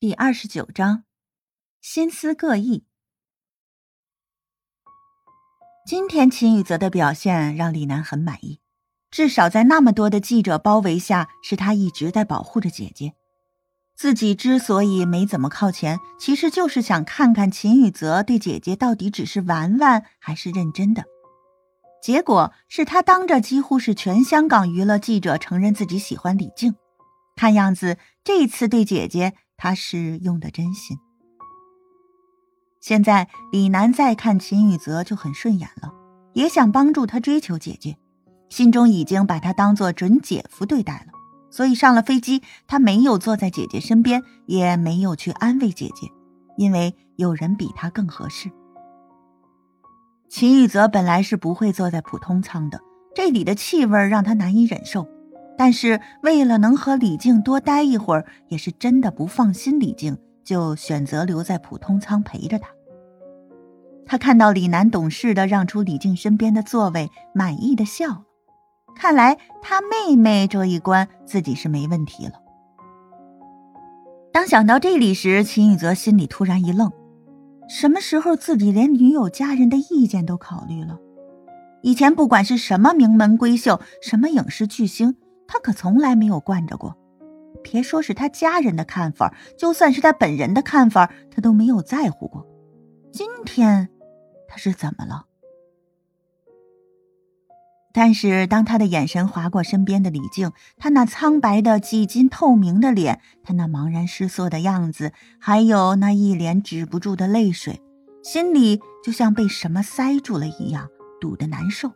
[0.00, 1.02] 第二十九章，
[1.80, 2.84] 心思各异。
[5.84, 8.60] 今天秦宇泽的表现让李楠很满意，
[9.10, 13.14] 至少在那么多的记者包围下，是他一直在保护着姐姐。
[13.96, 21.06] 自己之所以没怎么靠前，其实就是想看看秦宇泽对姐姐到底只是玩玩还是认真的。
[22.00, 26.76] 结果是他当着几乎是全香港娱乐记者承认自己喜欢李静，
[27.34, 29.34] 看样子这一次对姐姐。
[29.58, 30.96] 他是用的真心。
[32.80, 35.92] 现在李楠再看秦宇泽就很顺眼了，
[36.32, 37.98] 也想帮助他追求姐姐，
[38.48, 41.12] 心中已经把他当做准姐夫对待了。
[41.50, 46.06] 所以上了飞机，他没有坐在姐姐身边，也没有去安慰姐姐，
[46.56, 48.50] 因为有人比他更合适。
[50.28, 52.80] 秦宇泽本来是不会坐在普通舱的，
[53.14, 55.08] 这里的气味让他难以忍受。
[55.58, 62.68] 但是为了能和李静多待一会儿，也是真的不放心李静，就选择留在普通舱陪着她。
[64.06, 68.22] 他看到李楠懂事的让出李静身边的座位，满意的笑了。
[68.94, 72.34] 看来他妹妹这一关自己是没问题了。
[74.32, 76.92] 当想到这里时，秦宇泽心里突然一愣：
[77.68, 80.98] 什么时候自己连女友家人的意见都考虑了？
[81.82, 85.16] 以前不管是什么名门闺秀，什么影视巨星。
[85.48, 86.96] 他可从来没有惯着过，
[87.62, 92.46] 别说是他家人的看法，就算是他本人的看法，他都没有在乎过。
[93.10, 93.88] 今天
[94.46, 95.24] 他是怎么了？
[97.90, 107.80] 但是当他的眼神划过身边的李静，他那苍白的几近透明的脸，他那茫然失措的样子，还有那一脸止不住的泪水，
[108.22, 110.88] 心里就像被什么塞住了一样，
[111.20, 111.90] 堵得难受。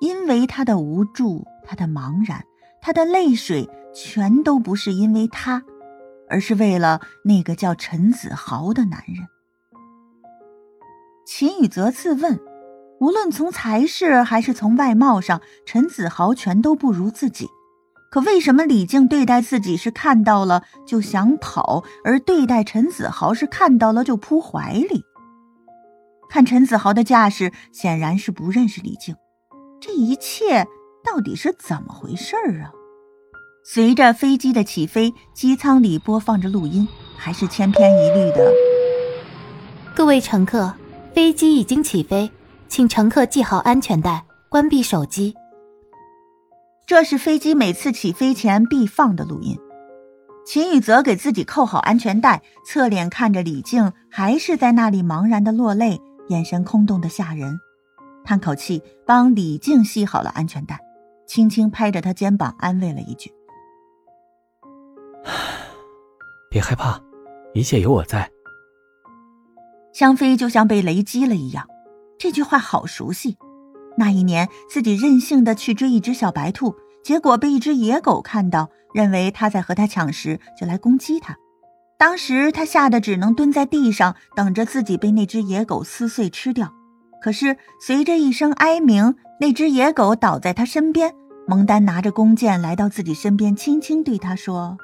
[0.00, 1.46] 因为他的无助。
[1.70, 2.44] 他的茫然，
[2.82, 5.62] 他的泪水，全都不是因为他，
[6.28, 9.18] 而是为了那个叫陈子豪的男人。
[11.24, 12.40] 秦宇泽自问，
[12.98, 17.46] 无论从才识还是从外貌上，陈子豪全都不如自己。
[18.10, 25.04] 可为什么李静对待自己是看到了就想跑，而对待陈子豪是看到了就扑怀里？
[26.28, 29.14] 看陈子豪的架势，显然是不认识李静。
[29.80, 30.66] 这一切。
[31.04, 32.72] 到底是怎么回事儿啊？
[33.62, 38.52] 随着飞机的起飞，机舱里播放着录音，还是千篇一律的。
[39.94, 40.72] 各位乘客，
[41.14, 42.30] 飞机已经起飞，
[42.68, 45.34] 请乘客系好安全带，关闭手机。
[46.86, 49.56] 这是飞机每次起飞前必放的录音。
[50.46, 57.60] 秦宇泽给自己扣好安全带，侧脸看着李静，还是在那里茫然的落泪，眼神空洞的吓人。
[58.24, 60.78] 叹口气，帮李静系好了安全带。
[61.30, 63.32] 轻轻拍着他肩膀，安慰了一句
[66.50, 67.00] ：“别害怕，
[67.54, 68.28] 一切有我在。”
[69.94, 71.68] 香妃就像被雷击了一样，
[72.18, 73.38] 这句话好熟悉。
[73.96, 76.74] 那一年，自己任性的去追一只小白兔，
[77.04, 81.36] 结果被一只野狗看到，认为他在和他抢食，就来攻击他。
[81.96, 86.74] 当时他吓得只能蹲在地上，等着自己被那只野狗撕碎吃掉。
[87.22, 91.14] 可是随着一声哀鸣，那只野狗倒在他身边。
[91.50, 94.78] 蒙丹拿着弓箭来到自己身边，轻轻对他说：“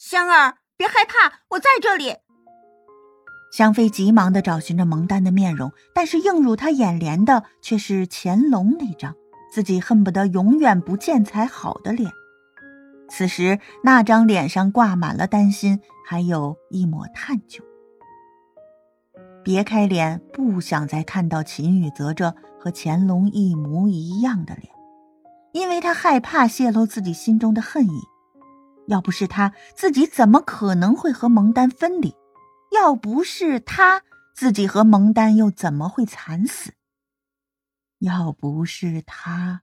[0.00, 2.16] 香儿，别害怕，我在这里。”
[3.52, 9.14] 香妃急忙的找寻着蒙丹的面容，但是映入她眼帘的却是乾隆那张
[9.52, 12.10] 自己恨不得永远不见才好的脸。
[13.10, 17.62] 此时那张脸上挂满了担心，还有一抹探究。
[19.44, 24.72] 别开脸，不想再看到秦雨泽这和乾隆一模一样的脸。
[25.52, 28.02] 因为他害怕泄露自己心中的恨意，
[28.86, 32.14] 要不是他，自己怎么可能会和蒙丹分离？
[32.72, 34.02] 要不是他，
[34.34, 36.74] 自己和蒙丹又怎么会惨死？
[37.98, 39.62] 要不是他，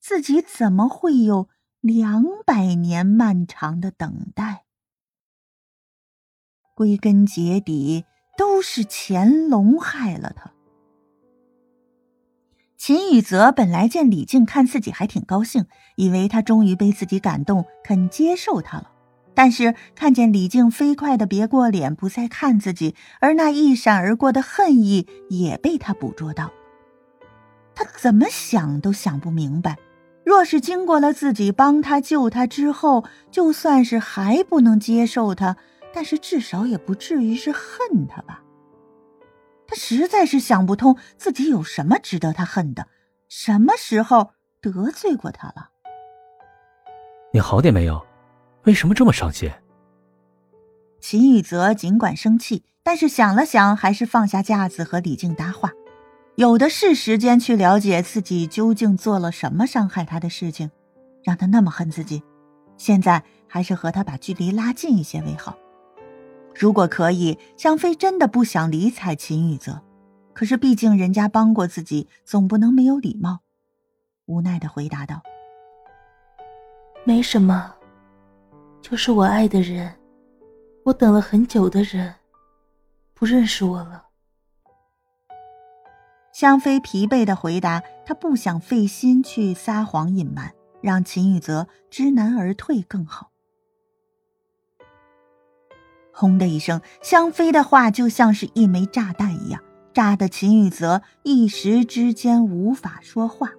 [0.00, 1.48] 自己怎么会有
[1.80, 4.64] 两百年漫长的等待？
[6.74, 8.04] 归根结底，
[8.36, 10.52] 都是乾隆害了他。
[12.88, 18.90] 秦宇泽本来见李靖看自己还挺高兴，以为他终于被自己感动，肯接受他了。
[19.34, 26.50] 但是看见李靖飞快的别过脸，不再看自己，而那一闪而过的恨意也被他捕捉到。
[27.74, 29.76] 他怎么想都想不明白，
[30.24, 35.58] 若是经过了自己帮他救他之后，就算是还不能接受他，
[35.92, 38.42] 但是至少也不至于是恨他吧。
[39.68, 42.88] 他实在是想不通自己有什么值得他恨的，
[43.28, 44.32] 什么时候
[44.62, 45.68] 得罪过他了？
[47.34, 48.04] 你好点没有？
[48.64, 49.50] 为什么这么伤心？
[51.00, 55.70] 秦宇泽尽管生气，但是想了想，还是放下架子和李静搭话。
[56.36, 60.70] 有的是时间去了解自己究竟做了什么伤害他的事情，
[61.22, 62.22] 让他那么恨自己。
[62.78, 65.58] 现在还是和他把距离拉近一些为好。
[66.58, 69.80] 如果可以，香妃真的不想理睬秦宇泽，
[70.32, 73.42] 可是毕竟人家帮过自己，总不能没有礼貌。
[74.26, 75.22] 无奈的回答道
[77.06, 77.72] ：“没什么，
[78.82, 79.94] 就是我爱的人，
[80.84, 82.12] 我等了很久的人，
[83.14, 84.06] 不认识我了。”
[86.34, 93.30] 香妃疲惫的回答：“她不想费心去撒谎隐瞒，让秦宇泽知难而退更好。”
[96.18, 99.62] 轰的一声，香妃的话就像是一枚炸弹一样，
[99.94, 103.52] 炸得秦宇泽一时之间无法说话。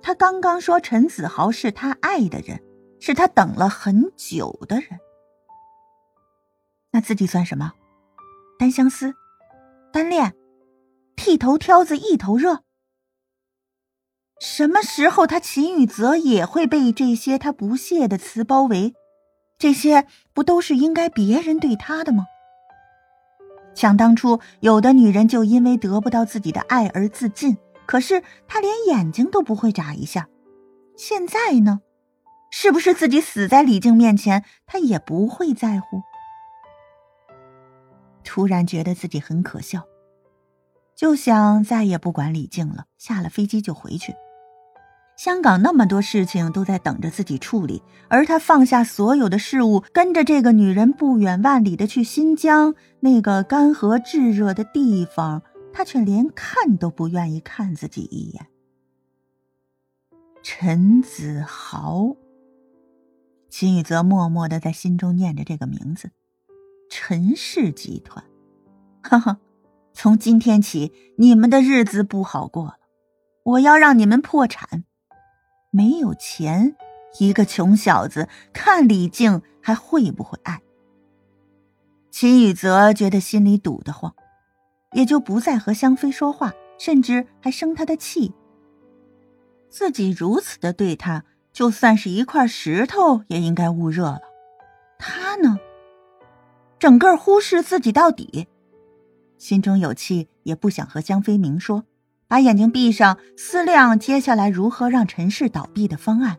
[0.00, 2.62] 他刚刚说陈子豪是他爱的人，
[3.00, 5.00] 是他等了很久的人，
[6.92, 7.72] 那自己算什么？
[8.56, 9.14] 单相思，
[9.92, 10.36] 单恋。
[11.16, 12.62] 剃头挑子一头热。
[14.40, 18.94] 什么时候他秦宇泽也会被这些他不屑的词包围？
[19.58, 22.26] 这些不都是应该别人对他的吗？
[23.74, 27.56] 想当初，有的女人就因为得不到自己的爱而自尽，
[27.86, 30.28] 可是她连眼睛都不会眨一下。
[30.96, 31.80] 现在呢？
[32.50, 36.02] 是不是自己死在李靖面前，她也不会在乎？
[38.24, 39.82] 突然觉得自己很可笑。
[40.96, 44.14] 就想再也不管李静了，下了飞机就回去。
[45.18, 55.42] 香港那么多事情都在等着自己处理，而他放下所有的事物，跟着这个女人不远万里的去新疆那个干涸炙热的地方，
[55.72, 58.46] 他却连看都不愿意看自己一眼。
[60.44, 62.14] 陈子豪，
[63.50, 66.12] 秦宇泽默默的在心中念着这个名字，
[66.88, 68.24] 陈氏集团，
[69.02, 69.38] 哈哈。
[69.92, 72.76] 从今天起，你们的日子不好过了。
[73.42, 74.84] 我要让你们破产，
[75.70, 76.76] 没有钱，
[77.18, 80.62] 一个穷小子看李靖还会不会爱？
[82.10, 84.14] 秦宇泽觉得心里堵得慌，
[84.92, 88.32] 也就不再和香妃说话，甚至还生他的气。
[89.68, 94.20] 自己如此的对他，就算是一块石头也应该捂热了。
[94.98, 95.58] 他呢，
[96.78, 98.48] 整个忽视自己到底。
[99.36, 101.84] 心中有气，也不想和江飞明说，
[102.28, 106.36] 把眼睛闭上，思量接下来如何让陈氏倒闭的方案。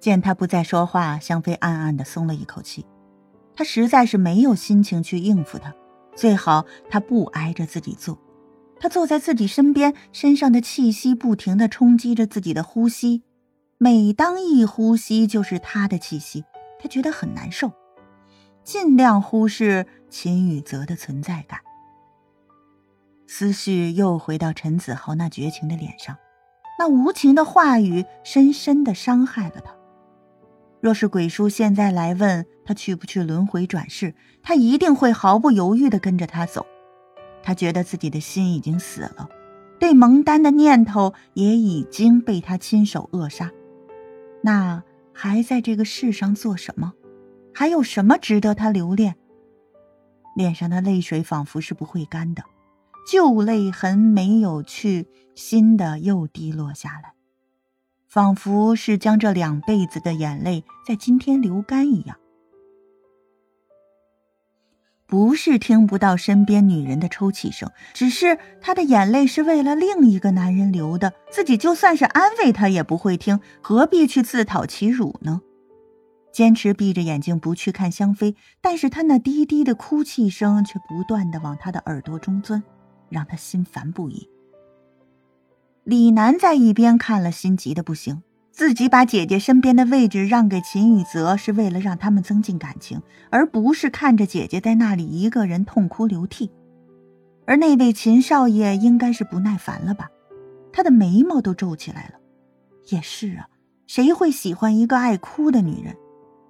[0.00, 2.86] 见他不再说话，香妃暗暗的松了一口气。
[3.54, 5.74] 他实在是没有心情去应付他，
[6.16, 8.18] 最好他不挨着自己坐。
[8.80, 13.22] 他坐在自己身边，身上的气息不停的冲击着自己的呼吸，
[13.78, 16.44] 每当一呼吸就是他的气息，
[16.80, 17.70] 他觉得很难受。
[18.62, 21.60] 尽量忽视秦宇泽的存在感，
[23.36, 26.16] 思绪又回到陈子豪那绝情的脸上，
[26.78, 29.74] 那无情的话语深深的伤害了他。
[30.80, 36.64] 若是鬼叔现在来问他去不去轮回转世，他一定会毫不犹豫的跟着他走。
[37.42, 39.28] 他觉得自己的心已经死了，
[39.80, 43.50] 对蒙丹的念头也已经被他亲手扼杀。
[44.42, 46.92] 那还在这个世上做什么？
[47.52, 49.16] 还有什么值得他留恋？
[50.36, 52.44] 脸上的泪水仿佛是不会干的，
[53.06, 57.12] 旧泪痕没有去，新的又滴落下来，
[58.08, 62.16] 仿佛是将这两辈子的眼泪在今天流干一样。
[65.06, 75.42] 不是听不到身边女人的抽泣声，只是她的眼泪是为了另一个男人流的，自己就算是安慰她也不会听，何必去自讨其辱呢？
[76.32, 82.60] 坚持闭着眼睛不去看香妃，但是他那低低的哭泣声却不断的往他的耳朵中钻，
[83.14, 84.28] 让他心烦不已。
[85.84, 88.22] 李楠在一边看了，心急的不行。
[88.50, 96.50] 自己把姐姐身边的位置让给秦宇泽，是为了让他们增进感情，而不是看着姐姐在那里一个人痛哭流涕。
[97.46, 100.08] 而那位秦少爷应该是不耐烦了吧？
[100.72, 102.14] 他的眉毛都皱起来了。
[102.90, 103.48] 也是啊，
[103.86, 105.96] 谁会喜欢一个爱哭的女人？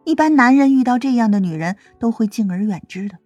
[0.04, 3.16] 一般男人遇到这样的女人都会敬而远之的。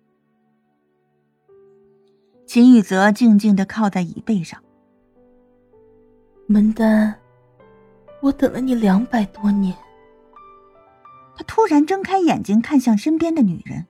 [2.48, 4.58] 秦宇泽静静的靠在椅背上。
[6.46, 7.14] 门丹，
[8.22, 9.76] 我等了你两百多年。
[11.36, 13.84] 他突然睁开眼睛，看向身边的女人，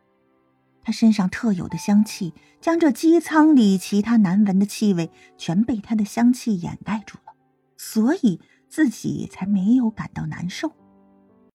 [0.82, 7.34] 她身上特有的香气，将这机舱里其他难闻的气味全被她的香气掩盖住了，
[7.76, 10.72] 所以自己才没有感到难受。